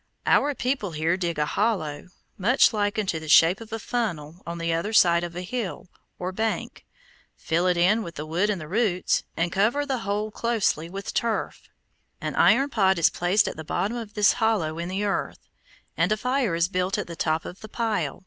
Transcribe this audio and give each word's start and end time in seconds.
Our 0.25 0.55
people 0.55 0.93
here 0.93 1.15
dig 1.15 1.37
a 1.37 1.45
hollow, 1.45 2.07
much 2.35 2.73
like 2.73 2.97
unto 2.97 3.19
the 3.19 3.29
shape 3.29 3.61
of 3.61 3.71
a 3.71 3.77
funnel, 3.77 4.41
on 4.47 4.57
the 4.57 4.91
side 4.93 5.23
of 5.23 5.35
a 5.35 5.43
hill, 5.43 5.89
or 6.17 6.31
bank, 6.31 6.87
fill 7.37 7.67
it 7.67 7.77
in 7.77 8.01
with 8.01 8.15
the 8.15 8.25
wood 8.25 8.49
and 8.49 8.59
the 8.59 8.67
roots, 8.67 9.21
and 9.37 9.51
cover 9.51 9.85
the 9.85 9.99
whole 9.99 10.31
closely 10.31 10.89
with 10.89 11.13
turf. 11.13 11.69
An 12.19 12.33
iron 12.35 12.71
pot 12.71 12.97
is 12.97 13.11
placed 13.11 13.47
at 13.47 13.57
the 13.57 13.63
bottom 13.63 13.95
of 13.95 14.15
this 14.15 14.33
hollow 14.33 14.79
in 14.79 14.89
the 14.89 15.03
earth, 15.03 15.51
and 15.95 16.11
a 16.11 16.17
fire 16.17 16.55
is 16.55 16.67
built 16.67 16.97
at 16.97 17.05
the 17.05 17.15
top 17.15 17.45
of 17.45 17.59
the 17.61 17.69
pile. 17.69 18.19